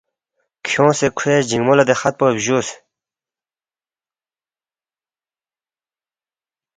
کھیونگسے 0.65 1.07
کھوے 1.17 1.35
جِنگمو 1.49 1.73
لہ 1.77 1.83
دے 1.87 1.95
خط 2.01 2.13
پو 2.19 2.25
بجُوس 2.35 2.67